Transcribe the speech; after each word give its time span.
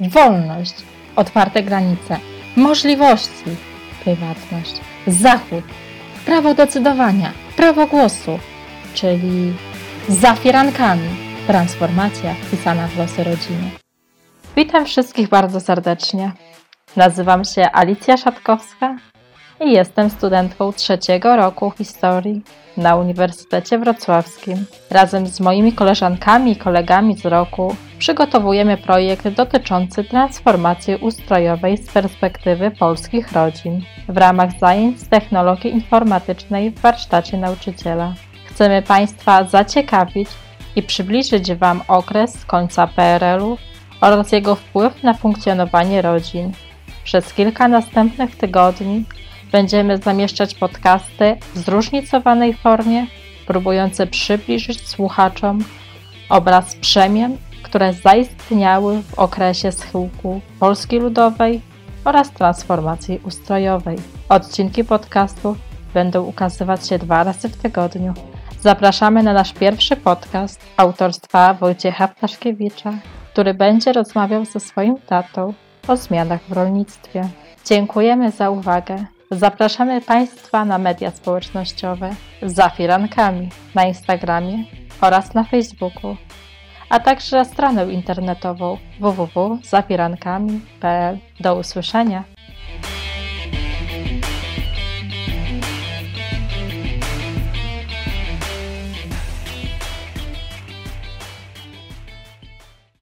wolność, 0.00 0.74
otwarte 1.16 1.62
granice, 1.62 2.16
możliwości, 2.56 3.56
prywatność, 4.04 4.74
zachód, 5.06 5.64
prawo 6.26 6.54
decydowania, 6.54 7.32
prawo 7.56 7.86
głosu, 7.86 8.38
czyli 8.94 9.52
za 10.08 10.34
firankami 10.34 11.08
transformacja 11.46 12.34
wpisana 12.34 12.88
w 12.88 12.98
losy 12.98 13.24
rodziny. 13.24 13.70
Witam 14.56 14.86
wszystkich 14.86 15.28
bardzo 15.28 15.60
serdecznie. 15.60 16.32
Nazywam 16.96 17.44
się 17.44 17.62
Alicja 17.72 18.16
Szatkowska 18.16 18.96
i 19.60 19.72
jestem 19.72 20.10
studentką 20.10 20.72
trzeciego 20.72 21.36
roku 21.36 21.72
historii 21.78 22.42
na 22.76 22.96
Uniwersytecie 22.96 23.78
Wrocławskim. 23.78 24.64
Razem 24.90 25.26
z 25.26 25.40
moimi 25.40 25.72
koleżankami 25.72 26.52
i 26.52 26.56
kolegami 26.56 27.16
z 27.16 27.24
roku 27.24 27.76
przygotowujemy 28.00 28.76
projekt 28.76 29.28
dotyczący 29.28 30.04
transformacji 30.04 30.96
ustrojowej 30.96 31.76
z 31.76 31.86
perspektywy 31.92 32.70
polskich 32.70 33.32
rodzin 33.32 33.82
w 34.08 34.16
ramach 34.16 34.58
zajęć 34.58 35.00
z 35.00 35.08
technologii 35.08 35.70
informatycznej 35.70 36.70
w 36.70 36.80
warsztacie 36.80 37.36
nauczyciela. 37.36 38.14
Chcemy 38.44 38.82
Państwa 38.82 39.44
zaciekawić 39.44 40.28
i 40.76 40.82
przybliżyć 40.82 41.54
Wam 41.54 41.82
okres 41.88 42.44
końca 42.44 42.86
PRL-u 42.86 43.58
oraz 44.00 44.32
jego 44.32 44.54
wpływ 44.54 45.02
na 45.02 45.14
funkcjonowanie 45.14 46.02
rodzin. 46.02 46.52
Przez 47.04 47.34
kilka 47.34 47.68
następnych 47.68 48.36
tygodni 48.36 49.04
będziemy 49.52 49.98
zamieszczać 49.98 50.54
podcasty 50.54 51.36
w 51.54 51.58
zróżnicowanej 51.58 52.54
formie, 52.54 53.06
próbujące 53.46 54.06
przybliżyć 54.06 54.88
słuchaczom 54.88 55.64
obraz 56.28 56.76
przemian, 56.76 57.36
które 57.70 57.92
zaistniały 57.92 59.02
w 59.02 59.18
okresie 59.18 59.72
schyłku 59.72 60.40
Polski 60.60 60.98
Ludowej 60.98 61.60
oraz 62.04 62.30
transformacji 62.30 63.20
ustrojowej. 63.24 63.98
Odcinki 64.28 64.84
podcastu 64.84 65.56
będą 65.94 66.22
ukazywać 66.22 66.88
się 66.88 66.98
dwa 66.98 67.24
razy 67.24 67.48
w 67.48 67.56
tygodniu. 67.56 68.14
Zapraszamy 68.60 69.22
na 69.22 69.32
nasz 69.32 69.52
pierwszy 69.52 69.96
podcast 69.96 70.60
autorstwa 70.76 71.54
Wojciecha 71.54 72.08
Ptaszkiewicza, 72.08 72.92
który 73.32 73.54
będzie 73.54 73.92
rozmawiał 73.92 74.44
ze 74.44 74.60
swoim 74.60 74.96
tatą 75.06 75.54
o 75.88 75.96
zmianach 75.96 76.40
w 76.48 76.52
rolnictwie. 76.52 77.28
Dziękujemy 77.64 78.30
za 78.30 78.50
uwagę. 78.50 79.04
Zapraszamy 79.30 80.00
Państwa 80.00 80.64
na 80.64 80.78
media 80.78 81.10
społecznościowe 81.10 82.10
za 82.42 82.68
firankami 82.68 83.48
na 83.74 83.84
Instagramie 83.84 84.64
oraz 85.00 85.34
na 85.34 85.44
Facebooku, 85.44 86.16
a 86.90 87.00
także 87.00 87.44
stronę 87.44 87.92
internetową 87.92 88.78
www.zafirankami.pl. 89.00 91.18
Do 91.40 91.56
usłyszenia! 91.56 92.24